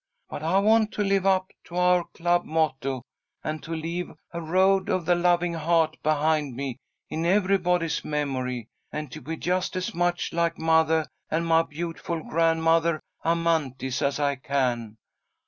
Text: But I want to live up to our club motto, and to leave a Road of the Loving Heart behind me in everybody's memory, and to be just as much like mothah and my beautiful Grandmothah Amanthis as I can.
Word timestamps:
But 0.31 0.41
I 0.41 0.57
want 0.57 0.91
to 0.93 1.03
live 1.03 1.27
up 1.27 1.51
to 1.65 1.75
our 1.75 2.03
club 2.05 2.43
motto, 2.43 3.03
and 3.43 3.61
to 3.61 3.75
leave 3.75 4.11
a 4.33 4.41
Road 4.41 4.89
of 4.89 5.05
the 5.05 5.13
Loving 5.13 5.53
Heart 5.53 5.97
behind 6.01 6.55
me 6.55 6.79
in 7.07 7.23
everybody's 7.23 8.03
memory, 8.03 8.67
and 8.91 9.11
to 9.11 9.21
be 9.21 9.37
just 9.37 9.75
as 9.75 9.93
much 9.93 10.33
like 10.33 10.57
mothah 10.57 11.05
and 11.29 11.45
my 11.45 11.61
beautiful 11.61 12.23
Grandmothah 12.23 12.99
Amanthis 13.23 14.01
as 14.01 14.19
I 14.19 14.37
can. 14.37 14.97